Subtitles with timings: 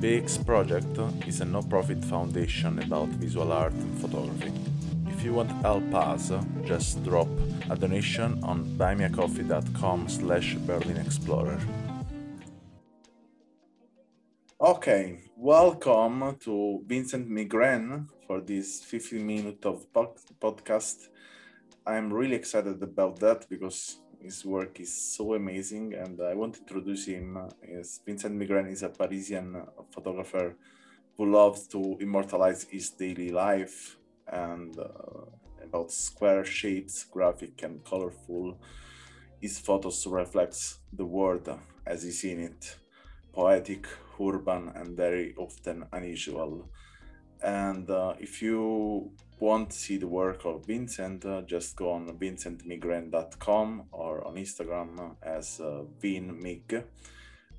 [0.00, 4.52] BX Project is a no-profit foundation about visual art and photography.
[5.08, 6.32] If you want help us,
[6.64, 7.28] just drop
[7.68, 11.85] a donation on buymeacoffee.com slash berlinexplorer.
[14.66, 19.86] Okay, welcome to Vincent Migren for this 15 minute of
[20.40, 21.06] podcast.
[21.86, 26.60] I'm really excited about that because his work is so amazing and I want to
[26.62, 27.38] introduce him.
[27.62, 30.56] Is Vincent Migren is a Parisian photographer
[31.16, 33.96] who loves to immortalize his daily life
[34.26, 35.26] and uh,
[35.62, 38.58] about square shapes, graphic and colorful.
[39.40, 42.76] His photos reflects the world as he's seen it,
[43.36, 43.86] poetic,
[44.18, 46.70] urban, and very often unusual.
[47.42, 52.08] And uh, if you want to see the work of Vincent, uh, just go on
[52.18, 56.82] vincentmigren.com or on Instagram as uh, vinmig.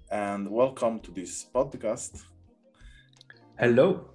[0.09, 2.23] And welcome to this podcast.
[3.59, 4.09] Hello.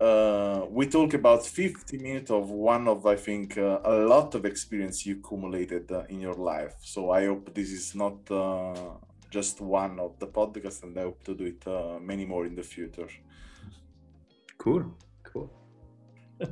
[0.00, 4.44] Uh, we talk about 50 minutes of one of, I think, uh, a lot of
[4.44, 6.74] experience you accumulated uh, in your life.
[6.80, 8.74] So I hope this is not uh,
[9.36, 12.54] just one of the podcasts, and I hope to do it uh, many more in
[12.54, 13.10] the future.
[14.56, 14.84] Cool,
[15.22, 15.50] cool.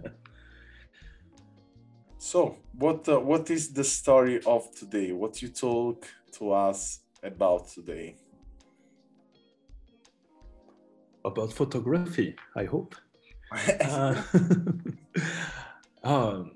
[2.18, 2.38] so,
[2.82, 5.12] what uh, what is the story of today?
[5.12, 5.98] What you talk
[6.36, 8.16] to us about today?
[11.24, 12.94] About photography, I hope.
[13.80, 14.14] uh,
[16.12, 16.52] um,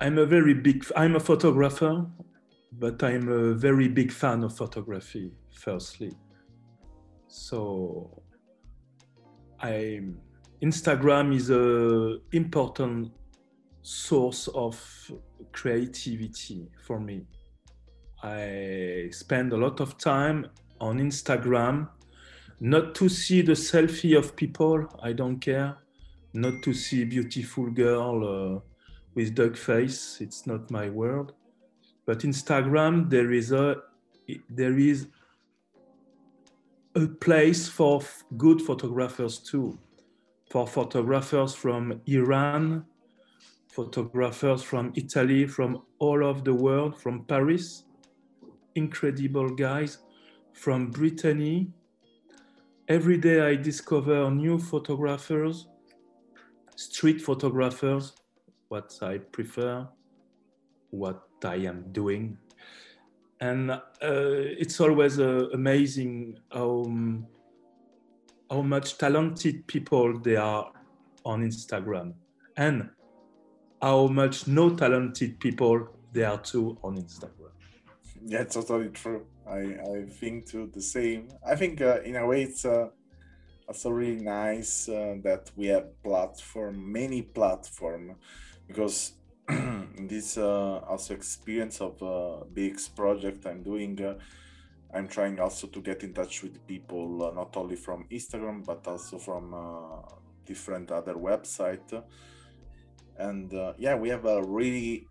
[0.00, 0.84] I'm a very big.
[0.94, 1.94] I'm a photographer,
[2.78, 5.32] but I'm a very big fan of photography.
[5.52, 6.12] Firstly,
[7.28, 8.22] so
[9.60, 10.00] I
[10.62, 13.12] Instagram is a important
[13.82, 14.76] source of
[15.52, 17.26] creativity for me.
[18.22, 20.46] I spend a lot of time
[20.80, 21.88] on Instagram,
[22.60, 25.76] not to see the selfie of people, I don't care,
[26.32, 28.60] not to see beautiful girl uh,
[29.14, 31.34] with dog face, it's not my world.
[32.06, 33.76] But Instagram, there is a
[34.48, 35.08] there is
[36.94, 38.00] a place for
[38.36, 39.78] good photographers too
[40.54, 42.84] for photographers from Iran,
[43.68, 47.84] photographers from Italy, from all over the world, from Paris,
[48.76, 49.98] incredible guys,
[50.52, 51.72] from Brittany.
[52.86, 55.66] Every day I discover new photographers,
[56.76, 58.12] street photographers,
[58.68, 59.88] what I prefer,
[60.90, 62.38] what I am doing.
[63.40, 67.26] And uh, it's always uh, amazing how um,
[68.50, 70.70] how much talented people there are
[71.24, 72.14] on Instagram
[72.56, 72.90] and
[73.82, 77.50] how much no talented people there are too on Instagram.
[78.24, 79.26] Yeah, it's totally true.
[79.46, 81.28] I, I think too the same.
[81.46, 82.88] I think uh, in a way it's uh,
[83.68, 88.16] also really nice uh, that we have platform, many platform,
[88.66, 89.12] because
[89.98, 94.14] this uh, also experience of uh, BX project I'm doing, uh,
[94.92, 98.86] I'm trying also to get in touch with people uh, not only from Instagram but
[98.86, 100.14] also from uh,
[100.46, 102.02] different other websites.
[103.18, 105.08] And uh, yeah, we have a really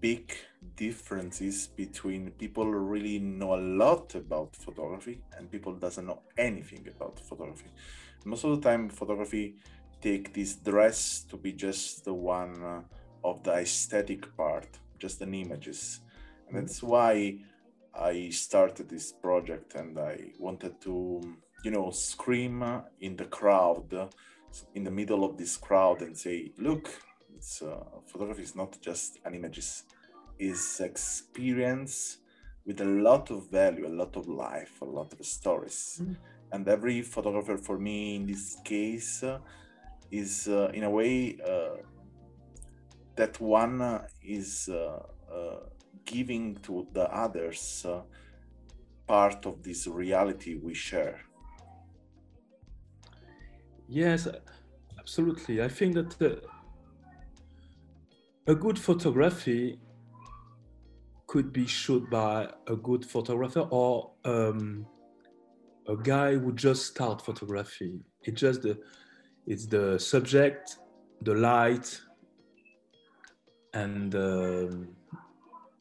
[0.00, 0.32] big
[0.76, 7.20] differences between people really know a lot about photography and people doesn't know anything about
[7.20, 7.66] photography.
[8.24, 9.56] Most of the time, photography
[10.00, 12.84] take this dress to be just the one
[13.24, 16.00] of the aesthetic part, just an images,
[16.48, 17.38] and that's why
[17.94, 21.20] I started this project and I wanted to,
[21.64, 22.62] you know, scream
[23.00, 24.10] in the crowd,
[24.74, 26.88] in the middle of this crowd, and say, "Look,
[27.36, 29.84] it's uh, photography is not just an images,
[30.38, 32.18] is experience
[32.64, 36.16] with a lot of value, a lot of life, a lot of stories." Mm.
[36.52, 39.38] And every photographer, for me, in this case, uh,
[40.10, 41.76] is uh, in a way uh,
[43.20, 44.98] that one is uh,
[45.30, 45.60] uh,
[46.06, 48.00] giving to the others uh,
[49.06, 51.20] part of this reality we share.
[53.86, 54.26] Yes,
[54.98, 55.62] absolutely.
[55.62, 56.36] I think that uh,
[58.46, 59.78] a good photography
[61.26, 64.86] could be shot by a good photographer or um,
[65.86, 68.00] a guy who just start photography.
[68.22, 68.78] It's just the
[69.46, 70.78] it's the subject,
[71.22, 72.00] the light,
[73.74, 74.88] and um,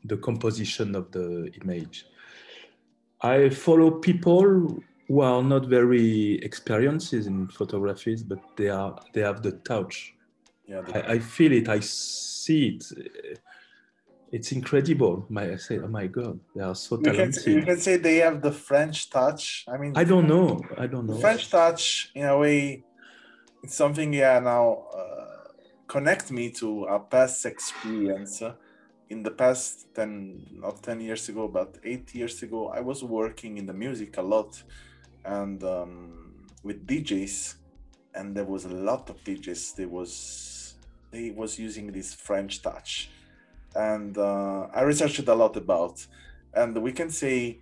[0.06, 2.06] the composition of the image.
[3.22, 9.42] I follow people who are not very experienced in photographies, but they are they have
[9.42, 10.14] the touch.
[10.68, 11.68] Yeah, the- I, I feel it.
[11.68, 13.40] I see it.
[14.32, 15.26] It's incredible.
[15.30, 17.66] My I say, oh my God, they are so you can, you talented.
[17.66, 19.66] can say they have the French touch.
[19.68, 20.62] I mean, I don't know.
[20.78, 21.20] I don't the know.
[21.20, 22.84] French touch, in a way,
[23.64, 24.14] it's something.
[24.14, 25.19] Yeah, now uh,
[25.90, 28.42] connect me to a past experience.
[29.10, 33.58] In the past ten, not ten years ago, but eight years ago, I was working
[33.58, 34.62] in the music a lot,
[35.26, 37.56] and um, with DJs,
[38.14, 39.76] and there was a lot of DJs.
[39.76, 40.76] They was
[41.12, 43.10] they was using this French touch,
[43.76, 46.06] and uh, I researched a lot about,
[46.54, 47.62] and we can say,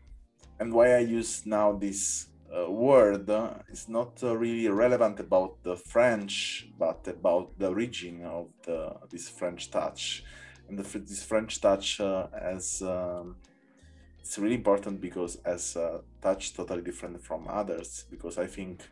[0.60, 3.30] and why I use now this uh, word
[3.70, 9.30] is not uh, really relevant about the French, but about the origin of the this
[9.30, 10.24] French touch,
[10.68, 13.36] and the, this French touch uh, as um,
[14.20, 18.06] it's really important because as a touch totally different from others.
[18.10, 18.84] Because I think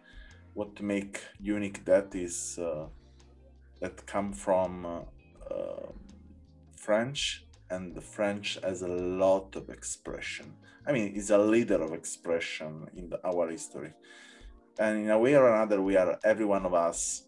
[0.54, 2.86] what make unique that is uh,
[3.80, 5.92] that come from uh,
[6.78, 10.54] French, and the French has a lot of expression.
[10.88, 13.94] I mean, is a leader of expression in the, our history,
[14.80, 17.24] and in a way or another, we are every one of us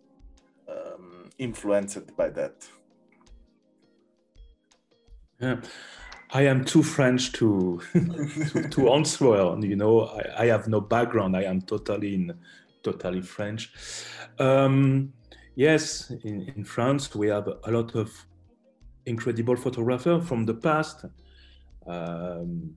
[0.69, 2.67] um, influenced by that.
[5.39, 5.57] Yeah.
[6.31, 9.57] I am too French to to, to answer.
[9.61, 11.37] You know, I, I have no background.
[11.37, 12.33] I am totally in
[12.83, 13.71] totally French.
[14.39, 15.13] Um,
[15.55, 18.26] yes, in, in France we have a lot of
[19.07, 21.05] incredible photographer from the past.
[21.87, 22.75] Um,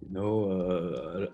[0.00, 1.30] you know,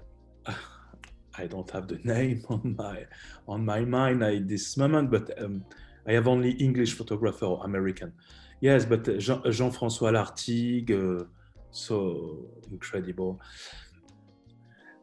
[0.46, 0.52] uh,
[1.38, 3.06] I don't have the name on my
[3.48, 5.64] on my mind at this moment, but um,
[6.06, 8.12] I have only English photographer or American.
[8.60, 11.24] Yes, but Jean, Jean-François Lartigue, uh,
[11.70, 13.40] so incredible.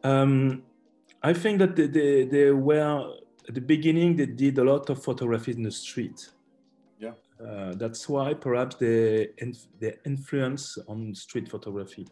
[0.04, 0.64] Um,
[1.22, 3.14] I think that they, they, they, were
[3.48, 4.16] at the beginning.
[4.16, 6.30] They did a lot of photography in the street.
[7.48, 9.30] Uh, that's why perhaps they
[9.80, 12.08] they influence on street photography.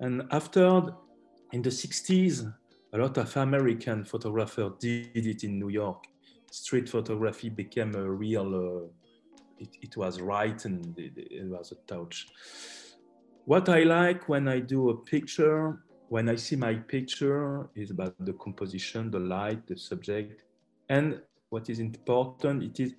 [0.00, 0.82] And after,
[1.52, 2.52] in the 60s,
[2.92, 6.04] a lot of American photographers did it in New York.
[6.50, 8.54] Street photography became a real.
[8.54, 8.88] Uh,
[9.58, 12.28] it, it, was right and it, it was a touch.
[13.44, 18.14] What I like when I do a picture, when I see my picture, is about
[18.20, 20.44] the composition, the light, the subject,
[20.88, 21.20] and
[21.50, 22.94] what is important, it is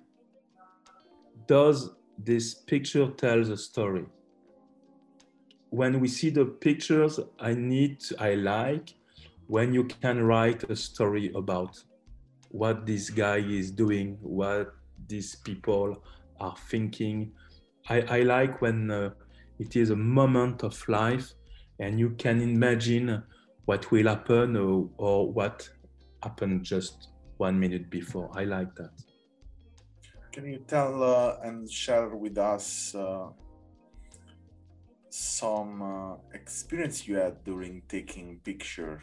[1.46, 4.06] does this picture tell the story?
[5.70, 8.94] When we see the pictures, I need, I like
[9.46, 11.82] when you can write a story about
[12.50, 14.74] what this guy is doing, what
[15.08, 16.02] these people
[16.40, 17.32] are thinking.
[17.88, 19.10] I, I like when uh,
[19.58, 21.32] it is a moment of life
[21.80, 23.22] and you can imagine
[23.64, 25.68] what will happen or, or what
[26.22, 27.08] happened just
[27.38, 28.30] one minute before.
[28.34, 28.90] I like that.
[30.32, 33.28] Can you tell uh, and share with us uh,
[35.10, 39.02] some uh, experience you had during taking picture?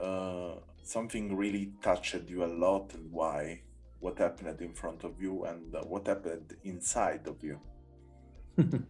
[0.00, 0.54] Uh,
[0.84, 3.62] something really touched you a lot and why?
[3.98, 7.58] What happened in front of you and uh, what happened inside of you?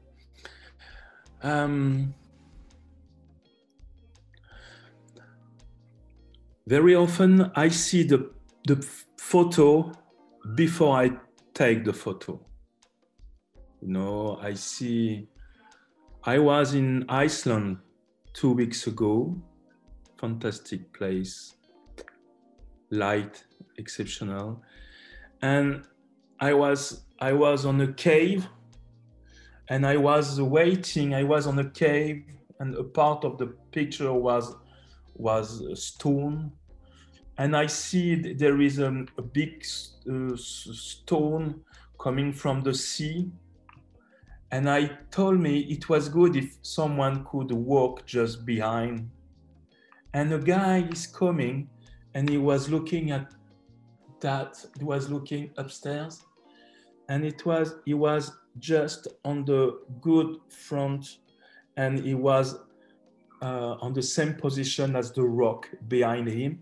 [1.43, 2.15] um,
[6.67, 8.31] very often I see the
[8.67, 8.77] the
[9.17, 9.93] photo
[10.55, 11.13] before I
[11.57, 12.39] take the photo.
[13.81, 15.29] You know, I see.
[16.23, 17.79] I was in Iceland
[18.35, 19.35] two weeks ago.
[20.19, 21.55] Fantastic place,
[22.91, 23.45] light,
[23.79, 24.63] exceptional,
[25.41, 25.85] and
[26.41, 28.47] I was I was on a cave,
[29.69, 31.15] and I was waiting.
[31.15, 32.25] I was on a cave,
[32.61, 34.55] and a part of the picture was
[35.15, 36.53] was stone
[37.39, 39.65] and I see there is a, a big
[40.11, 41.61] uh, stone
[42.01, 43.31] coming from the sea.
[44.51, 49.11] And I told me it was good if someone could walk just behind.
[50.15, 51.69] And a guy is coming
[52.15, 53.35] and he was looking at
[54.21, 56.25] that, he was looking upstairs.
[57.11, 61.19] And it was, he was just on the good front
[61.77, 62.59] and he was
[63.43, 66.61] uh, on the same position as the rock behind him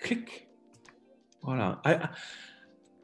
[0.00, 0.48] click.
[1.42, 1.78] Voila.
[1.84, 2.08] I,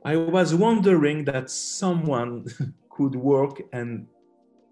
[0.05, 2.47] I was wondering that someone
[2.91, 4.07] could work and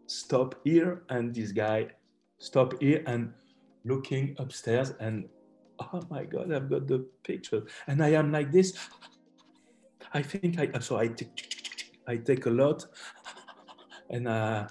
[0.07, 1.89] stop here, and this guy
[2.39, 3.33] stop here and
[3.85, 5.29] looking upstairs, and
[5.81, 8.77] oh my God, I've got the picture, and I am like this.
[10.13, 12.87] I think I so I take I take a lot,
[14.11, 14.69] and uh,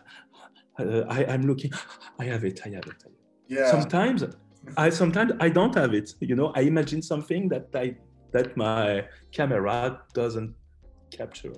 [0.78, 1.72] I, I'm looking.
[2.20, 2.62] I have it.
[2.66, 3.04] I have it.
[3.48, 3.70] Yeah.
[3.70, 4.24] Sometimes
[4.78, 6.12] I sometimes I don't have it.
[6.20, 7.96] You know, I imagine something that I
[8.32, 10.56] that my camera doesn't
[11.12, 11.54] capture.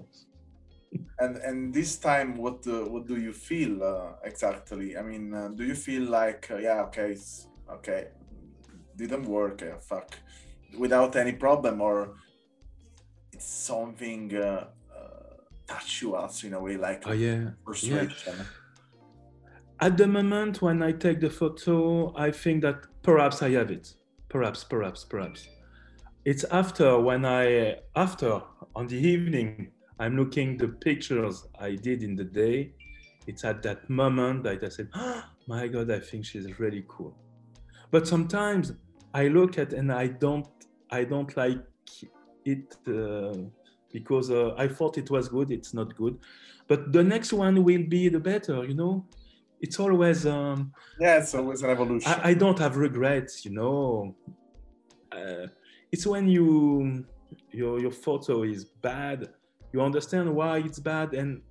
[1.19, 4.97] and and this time, what uh, what do you feel uh, exactly?
[4.97, 8.07] I mean, uh, do you feel like uh, yeah, okay, it's, okay,
[8.95, 10.17] didn't work, uh, fuck,
[10.77, 12.15] without any problem, or
[13.33, 15.35] it's something uh, uh,
[15.67, 17.51] touch you also in a way like Oh yeah.
[17.63, 18.45] frustration.
[19.79, 23.93] At the moment when I take the photo, I think that perhaps I have it.
[24.29, 25.47] Perhaps, perhaps, perhaps.
[26.25, 28.41] It's after when I after
[28.75, 32.74] on the evening I'm looking the pictures I did in the day.
[33.27, 37.15] It's at that moment that I said, oh, "My God, I think she's really cool."
[37.91, 38.74] But sometimes
[39.13, 40.47] I look at and I don't
[40.89, 41.63] I don't like
[42.43, 43.38] it uh,
[43.93, 45.51] because uh, I thought it was good.
[45.51, 46.17] It's not good,
[46.67, 48.65] but the next one will be the better.
[48.65, 49.05] You know,
[49.59, 50.25] it's always.
[50.25, 52.12] Um, Yeah, it's always an evolution.
[52.12, 53.45] I, I don't have regrets.
[53.45, 54.15] You know,
[55.12, 55.47] uh,
[55.91, 57.05] it's when you
[57.51, 59.29] your your photo is bad,
[59.74, 61.41] you understand why it's bad and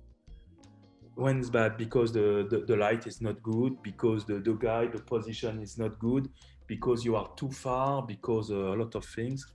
[1.15, 4.85] when it's bad because the, the, the light is not good because the, the guy
[4.85, 6.29] the position is not good
[6.67, 9.45] because you are too far because uh, a lot of things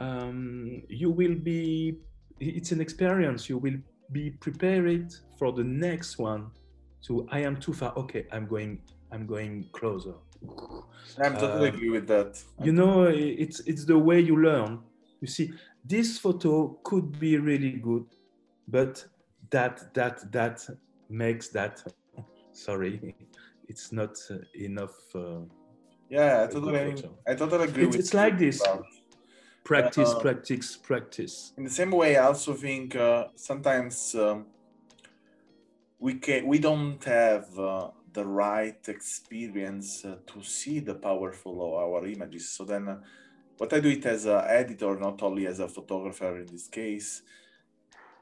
[0.00, 1.98] um, you will be
[2.38, 3.76] it's an experience you will
[4.12, 6.50] be prepared for the next one
[7.00, 8.80] so i am too far okay i'm going
[9.12, 10.14] i'm going closer
[11.22, 12.42] I'm totally um, agree with that.
[12.62, 14.80] you know it's it's the way you learn
[15.20, 15.52] you see
[15.84, 18.04] this photo could be really good
[18.68, 19.04] but
[19.50, 20.66] that that that
[21.08, 21.82] makes that
[22.52, 23.14] sorry
[23.68, 25.40] it's not uh, enough uh,
[26.08, 27.04] Yeah, I totally.
[27.26, 28.60] I totally agree It's- it's like this.
[28.60, 28.86] about-
[29.64, 34.46] practice Uh, practice practice in the same way, I also think uh, sometimes um,
[36.00, 41.74] we can we don't have uh, the right experience uh, to see the powerful of
[41.74, 42.48] our images.
[42.48, 43.00] So then, uh,
[43.58, 47.22] what I do it as an editor, not only as a photographer in this case.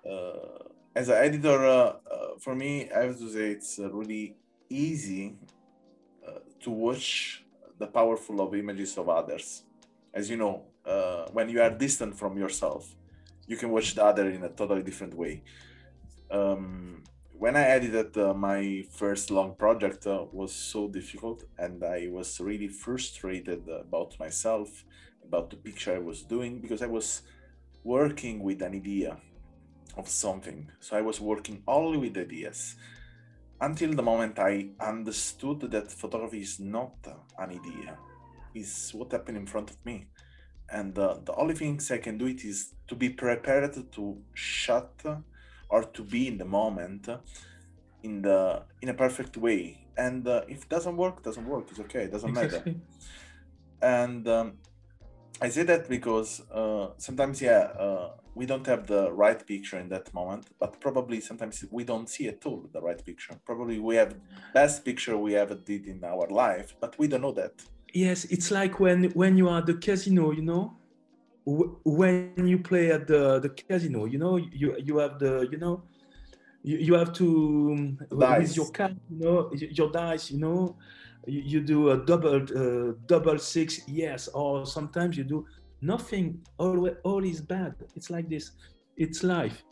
[0.08, 4.36] Uh, as an editor, uh, uh, for me, I have to say it's really
[4.68, 5.36] easy
[6.60, 7.44] to watch
[7.78, 9.62] the powerful of images of others.
[10.12, 10.64] As you know,
[11.32, 12.96] when you are distant from yourself,
[13.46, 15.42] you can watch the other in a totally different way.
[16.30, 17.04] Um,
[17.38, 22.40] when I edited uh, my first long project uh, was so difficult, and I was
[22.40, 24.84] really frustrated about myself,
[25.24, 27.22] about the picture I was doing, because I was
[27.84, 29.18] working with an idea
[29.96, 30.68] of something.
[30.80, 32.74] So I was working only with ideas
[33.60, 36.94] until the moment I understood that photography is not
[37.38, 37.96] an idea,
[38.52, 40.08] is what happened in front of me.
[40.70, 44.92] And uh, the only things I can do it is to be prepared to shut
[45.68, 47.08] or to be in the moment
[48.02, 49.86] in the in a perfect way.
[49.96, 51.66] And uh, if it doesn't work, doesn't work.
[51.70, 52.04] It's okay.
[52.04, 52.62] It doesn't matter
[53.82, 54.54] and um,
[55.40, 59.88] I say that because uh, sometimes, yeah, uh, we don't have the right picture in
[59.88, 63.34] that moment, but probably sometimes we don't see at all the right picture.
[63.44, 64.14] Probably we have
[64.52, 67.52] best picture we ever did in our life, but we don't know that.
[67.94, 70.76] yes it's like when when you are at the casino you know
[71.84, 75.82] when you play at the the casino you know you you have the you know
[76.62, 77.26] you, you have to
[77.72, 78.48] um, Dice.
[78.48, 80.76] with your card you know your dice you know
[81.26, 85.46] you, you do a double uh, double six yes or sometimes you do
[85.80, 87.74] nothing all all is bad.
[87.94, 88.52] It's like this.
[88.96, 89.62] It's life.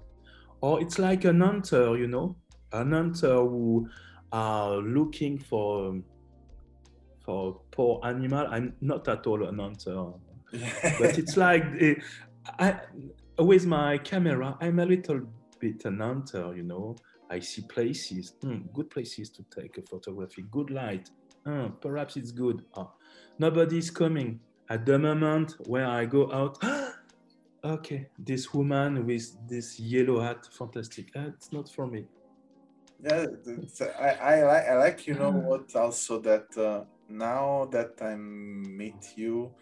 [0.60, 2.36] Or it's like an hunter you know
[2.72, 3.88] an hunter who
[4.32, 6.00] are looking for
[7.24, 10.12] for poor animal i'm not at all an hunter
[10.98, 11.64] but it's like
[12.58, 12.80] I,
[13.38, 15.20] with my camera i'm a little
[15.60, 16.96] bit an hunter you know.
[17.28, 21.08] I see places hmm, good places to take a photography good light
[21.46, 22.64] Hmm, perhaps it's good.
[22.76, 22.90] Ah,
[23.38, 24.40] nobody's coming.
[24.68, 26.58] At the moment where i go out
[27.64, 31.06] okay this woman with this yellow hat fantastic.
[31.16, 32.04] Ah, it's not for me.
[33.00, 33.26] Yeah,
[34.00, 35.48] I, I, like, I like, you know Ah.
[35.48, 39.52] what, also that uh, now that I meet you,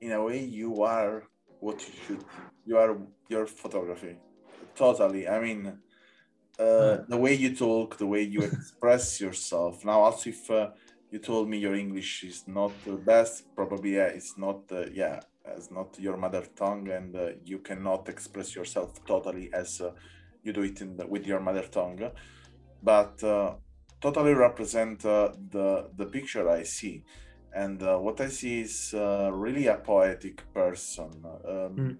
[0.00, 1.24] in a way, you are
[1.60, 2.24] what you should.
[2.64, 2.96] You are
[3.28, 4.16] your photography.
[4.74, 5.28] Totally.
[5.28, 5.66] I mean,
[6.58, 7.04] uh, Ah.
[7.08, 9.84] the way you talk, the way you express yourself.
[9.84, 10.70] Now, also, if uh,
[11.10, 14.60] you told me your English is not the best, probably yeah, it's not.
[14.70, 15.20] Uh, yeah,
[15.56, 19.92] it's not your mother tongue, and uh, you cannot express yourself totally as uh,
[20.42, 22.10] you do it in the, with your mother tongue.
[22.82, 23.54] But uh,
[24.00, 27.04] totally represent uh, the the picture I see.
[27.54, 31.10] And uh, what I see is uh, really a poetic person.
[31.24, 31.96] Um, Mm.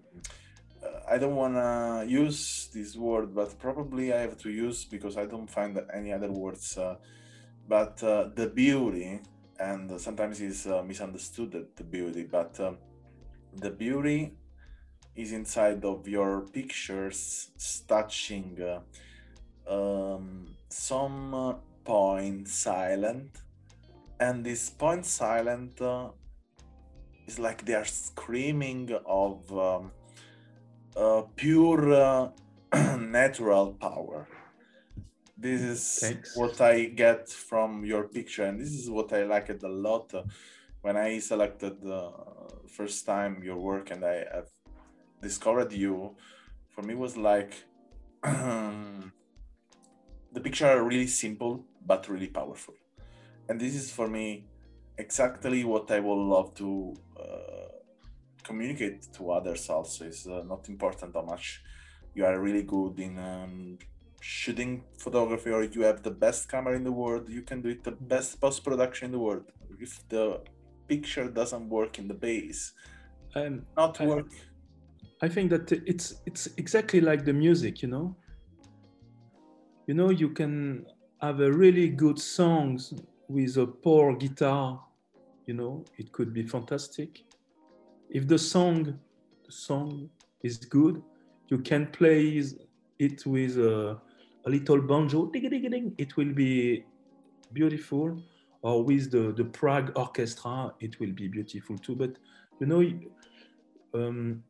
[1.10, 5.26] I don't want to use this word, but probably I have to use because I
[5.26, 6.96] don't find any other words uh,
[7.68, 9.20] but uh, the beauty
[9.60, 12.78] and sometimes is uh, misunderstood that the beauty but um,
[13.54, 14.32] the beauty
[15.14, 17.50] is inside of your pictures
[17.86, 23.36] touching uh, um, some point silent
[24.20, 26.08] and this point silent uh,
[27.26, 29.92] is like they are screaming of um,
[30.96, 32.28] uh, pure uh,
[32.98, 34.26] natural power
[35.36, 36.36] this is Thanks.
[36.36, 40.22] what i get from your picture and this is what i liked a lot uh,
[40.82, 42.10] when i selected the
[42.66, 44.48] first time your work and i have
[45.22, 46.14] discovered you
[46.68, 47.52] for me was like
[48.22, 49.10] the
[50.42, 52.74] picture are really simple but really powerful
[53.48, 54.48] and this is for me
[54.96, 57.68] exactly what i would love to uh,
[58.44, 60.06] communicate to others also.
[60.06, 61.62] It's uh, not important how much
[62.14, 63.78] you are really good in um,
[64.20, 67.84] shooting photography or you have the best camera in the world you can do it
[67.84, 69.52] the best post production in the world.
[69.78, 70.44] If the
[70.88, 72.72] picture doesn't work in the base
[73.34, 74.28] Um, not I- work.
[75.20, 78.16] I think that it's it's exactly like the music, you know.
[79.86, 80.86] You know, you can
[81.20, 82.92] have a really good songs
[83.28, 84.80] with a poor guitar.
[85.46, 87.24] You know, it could be fantastic.
[88.10, 88.98] If the song,
[89.46, 90.10] the song
[90.42, 91.02] is good,
[91.48, 92.42] you can play
[92.98, 93.98] it with a,
[94.46, 95.26] a little banjo.
[95.26, 96.84] ding-a-ding-a-ding, It will be
[97.52, 98.22] beautiful.
[98.60, 101.94] Or with the the Prague Orchestra, it will be beautiful too.
[101.96, 102.12] But
[102.60, 102.82] you know.
[103.94, 104.42] Um,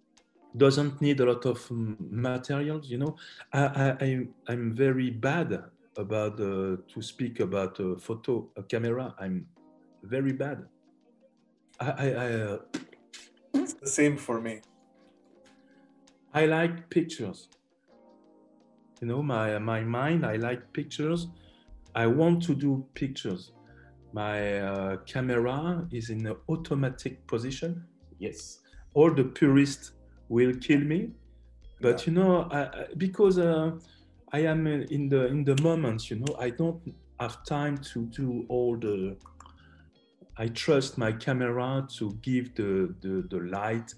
[0.57, 3.15] doesn't need a lot of materials you know
[3.53, 5.63] i i i'm very bad
[5.99, 9.49] about uh, to speak about a photo a camera i'm
[10.05, 10.69] very bad.
[11.81, 12.59] I i I, uh,
[13.55, 14.63] it's the same for me.
[16.33, 17.51] I like pictures.
[19.01, 21.29] You know my my mind i like pictures.
[21.95, 23.53] I want to do pictures.
[24.13, 27.89] My uh, camera is in an automatic position.
[28.19, 28.61] Yes.
[28.95, 29.93] All the purists
[30.29, 31.15] will kill me.
[31.81, 32.07] But Yeah.
[32.07, 33.79] you know I, I- because uh,
[34.33, 36.81] i am in the in the moment you know i don't
[37.21, 39.17] have time to do all the
[40.37, 43.93] i trust my camera to give the the, the light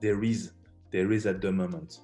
[0.00, 0.52] there is
[0.92, 2.00] there is at the moment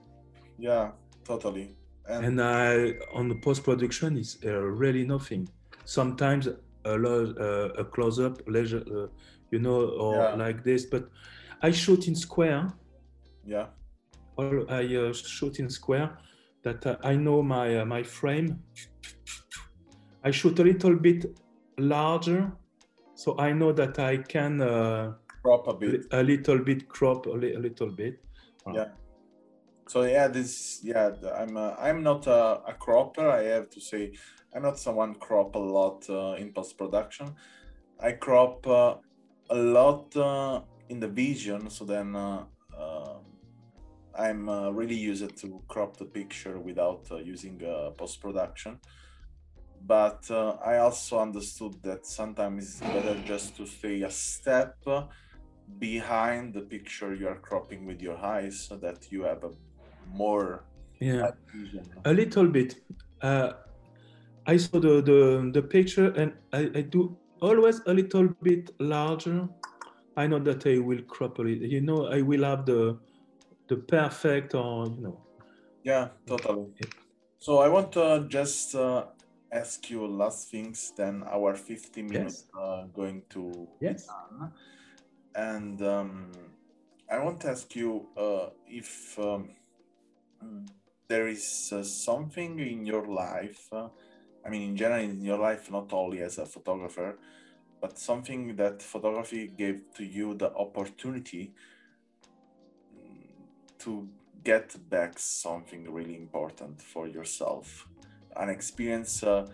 [0.59, 0.91] yeah
[1.25, 1.77] totally
[2.09, 5.49] and, and I on the post production is uh, really nothing.
[5.85, 6.49] Sometimes
[6.85, 9.07] a lo- uh, a close up, leisure, uh,
[9.53, 10.35] you know, or Yeah.
[10.35, 10.85] like this.
[10.85, 11.09] But
[11.62, 12.73] I shoot in square.
[13.47, 13.67] yeah
[14.37, 16.19] Or I uh, shoot in square.
[16.62, 18.62] That uh, I know my uh, my frame.
[20.25, 21.27] I shoot a little bit
[21.79, 22.53] larger,
[23.14, 27.31] so I know that I can uh, crop a bit a little bit crop a,
[27.31, 28.20] li- a little bit.
[28.75, 28.88] yeah
[29.88, 34.12] so yeah this yeah i'm uh, i'm not a, a cropper i have to say
[34.55, 37.35] i'm not someone crop a lot uh, in post production
[38.01, 38.94] i crop uh,
[39.51, 42.44] a lot uh, in the vision so then uh,
[44.18, 48.81] i'm uh, really used to crop the picture without uh, using uh, post production
[49.81, 54.77] but uh, i also understood that sometimes it's better just to stay a step
[55.79, 59.51] behind the picture you are cropping with your eyes so that you have a
[60.07, 60.66] more
[61.01, 61.31] Yeah.
[61.53, 61.85] vision.
[62.05, 62.77] A little bit.
[63.22, 63.53] Uh,
[64.46, 69.48] I saw the, the, the picture and I, I do always a little bit larger.
[70.16, 71.64] I know that I will crop a little.
[71.66, 73.01] You know, I will have the
[73.72, 75.18] the perfect or you know.
[75.82, 76.66] Yeah, totally.
[76.80, 76.88] Yeah.
[77.38, 79.06] So I want to just uh,
[79.50, 84.06] ask you last things, then our 50 minutes uh, going to Yes.
[84.06, 84.52] done.
[85.35, 86.32] And um,
[87.11, 89.48] I want to ask you uh, if um,
[91.08, 93.88] there is uh, something in your life, uh,
[94.44, 97.18] I mean, in general, in your life, not only as a photographer,
[97.80, 101.52] but something that photography gave to you the opportunity
[103.85, 104.09] to
[104.45, 107.87] get back something really important for yourself.
[108.37, 109.47] An experience uh,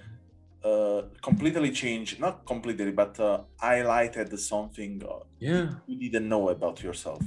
[0.64, 5.68] uh, completely changed, not completely, but uh, highlighted something uh, Yeah.
[5.86, 7.22] you didn't know about yourself.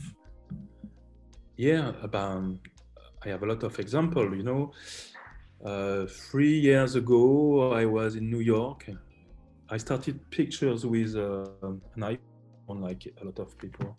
[1.58, 1.94] Yeah.
[2.02, 2.58] About
[3.24, 4.36] I have a lot of example.
[4.36, 4.72] You know,
[5.64, 8.90] uh, three years ago I was in New York.
[9.70, 11.46] I started pictures with uh,
[11.96, 13.96] an iPhone, like a lot of people.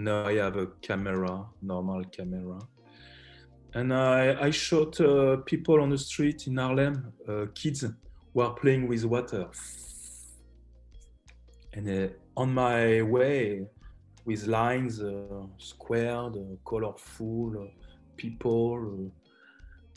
[0.00, 2.60] Now I have a camera, normal camera,
[3.74, 7.84] and I, I shot uh, people on the street in Harlem, uh, kids
[8.32, 9.48] who are playing with water.
[11.72, 13.66] And uh, on my way,
[14.24, 17.84] with lines uh, squared, uh, colorful, uh,
[18.16, 19.10] people,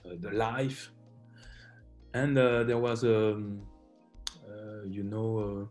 [0.03, 0.91] the life,
[2.15, 3.61] and there was um,
[4.89, 5.69] you know,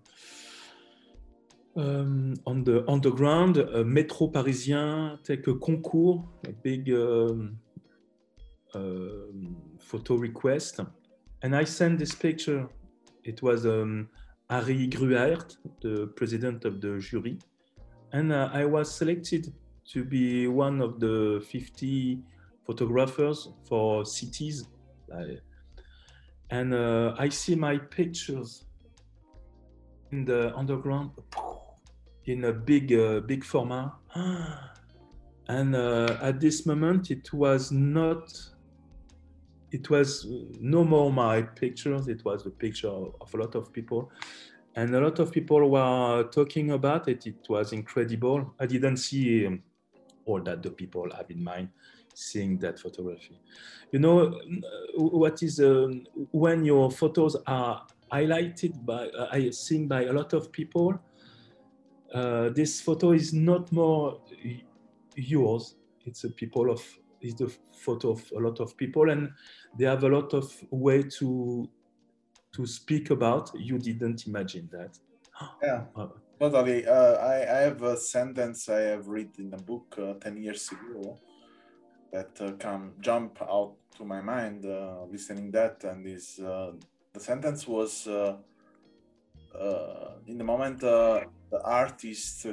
[1.76, 7.58] um, on the underground, a Metro Parisien take a concours, a big um,
[8.74, 10.80] um, photo request,
[11.42, 12.68] and I sent this picture.
[13.24, 14.08] It was um,
[14.48, 17.38] Harry Gruyaert, the president of the jury,
[18.12, 19.52] and uh, I was selected
[19.92, 22.22] to be one of the 50
[22.64, 24.64] photographers for cities.
[26.50, 28.64] and uh, I see my pictures
[30.12, 31.10] in the underground
[32.26, 33.90] in a big, uh, big format.
[35.48, 38.32] And uh, at this moment, it was not,
[39.72, 40.24] it was
[40.60, 44.12] no more my pictures, it was the picture of a lot of people.
[44.76, 47.26] And a lot of people were talking about it.
[47.26, 48.54] It was incredible.
[48.60, 49.64] I didn't see um,
[50.24, 51.70] all that the people have in mind
[52.14, 53.40] seeing that photography.
[53.92, 54.40] You know,
[54.94, 60.52] what is um, when your photos are highlighted by, uh, seen by a lot of
[60.52, 61.00] people,
[62.14, 64.20] uh, this photo is not more
[65.16, 65.76] yours.
[66.04, 66.82] It's a people of,
[67.20, 69.30] it's the photo of a lot of people and
[69.78, 71.68] they have a lot of way to,
[72.54, 73.50] to speak about.
[73.54, 74.98] You didn't imagine that.
[75.62, 75.84] Yeah.
[76.40, 76.86] Totally.
[76.86, 80.70] Uh, I, I have a sentence I have read in a book uh, 10 years
[80.72, 81.18] ago
[82.12, 86.72] that uh, come jump out to my mind uh, listening that and is uh,
[87.12, 88.36] the sentence was uh,
[89.58, 91.20] uh, in the moment uh,
[91.50, 92.46] the artist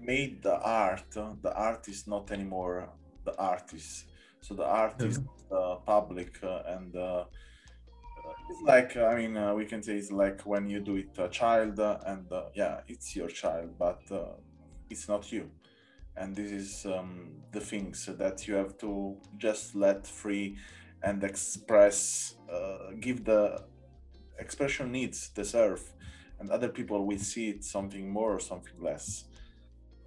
[0.00, 1.10] made the art
[1.42, 2.88] the art is not anymore
[3.24, 4.06] the artist.
[4.40, 5.54] So the artist mm-hmm.
[5.54, 10.40] the public uh, and uh, uh, it's like i mean we can say it's like
[10.42, 14.02] when you do it a child and yeah it's your child but
[14.90, 15.50] it's not you.
[16.16, 20.58] And this is um, the things that you have to just let free
[21.02, 23.64] and express uh, give the
[24.38, 25.82] expression needs deserve
[26.40, 29.24] and other people will see it something more or something less.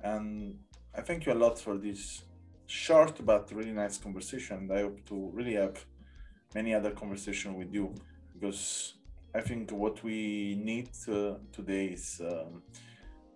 [0.04, 0.60] And
[0.96, 2.24] i thank you a lot for this
[2.68, 4.70] short but really nice conversation.
[4.72, 5.86] I hope to really have
[6.54, 7.96] many other conversation with you
[8.34, 8.94] because
[9.34, 12.62] i think what we need uh, today is um,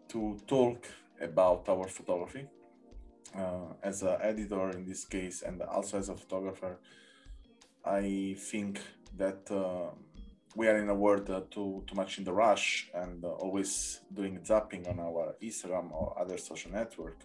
[0.07, 0.85] to talk
[1.19, 2.45] about our photography
[3.35, 6.79] uh, as an editor in this case and also as a photographer.
[7.83, 8.79] I think
[9.17, 9.91] that uh,
[10.57, 14.01] we are in a world uh, too too much in the rush and uh, always
[14.13, 17.19] doing zapping on our instagram or other social network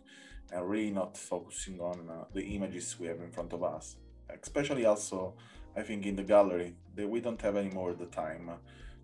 [0.52, 3.96] and really not focusing on uh, the images we have in front of us
[4.42, 5.34] especially also
[5.76, 8.50] i think in the gallery that we don't have anymore the time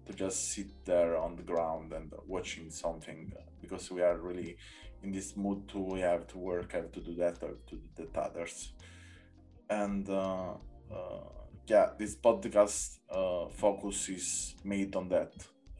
[0.06, 4.56] to just sit there on the ground and watching something because we are really
[5.02, 7.88] in this mood to we have to work, have to do that, or to do
[7.96, 8.72] that others.
[9.70, 10.54] And uh,
[10.90, 11.20] uh,
[11.68, 15.32] yeah, this podcast uh, focus is made on that.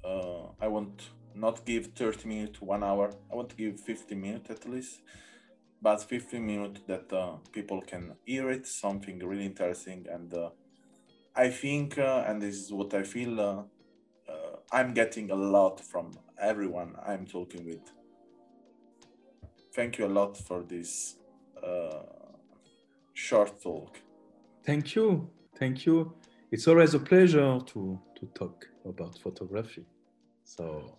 [0.05, 3.13] Uh, I want not give 30 minutes, one hour.
[3.31, 5.01] I want to give 50 minutes at least,
[5.81, 10.07] but 50 minutes that uh, people can hear it, something really interesting.
[10.11, 10.51] And uh,
[11.37, 13.69] I think, and this is what I feel,
[14.71, 17.91] I'm getting a lot from everyone I'm talking with
[19.79, 21.17] thank you a lot for this
[21.63, 22.03] uh,
[23.15, 24.01] short talk.
[24.65, 25.31] Thank you.
[25.59, 26.13] Thank you.
[26.51, 29.85] It's always a pleasure to, to talk about photography.
[30.45, 30.99] So,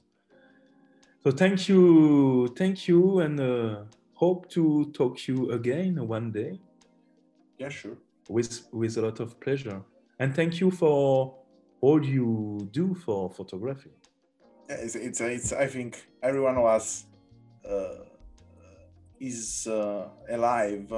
[1.24, 2.54] so thank you.
[2.58, 3.20] Thank you.
[3.20, 6.60] And uh, hope to talk to you again one day.
[7.58, 7.98] Yeah, sure.
[8.28, 9.82] With, with a lot of pleasure.
[10.20, 11.36] And thank you for
[11.82, 13.92] all you do for photography.
[14.70, 17.06] Yeah, it's, it's, it's I think everyone was
[17.68, 18.04] uh,
[19.20, 20.92] is uh, alive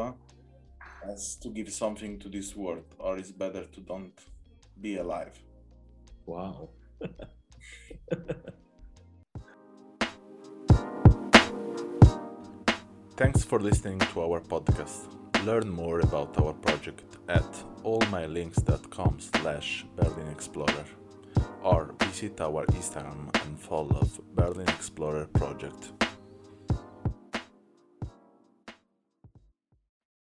[1.10, 4.20] as to give something to this world, or it's better to don't
[4.80, 5.40] be alive.
[6.26, 6.70] Wow.
[13.18, 15.06] Thanks for listening to our podcast.
[15.46, 17.52] Learn more about our project at
[17.84, 20.86] allmylinks.com slash Berlin Explorer
[21.64, 26.01] or visit our Instagram and follow Berlin Explorer project.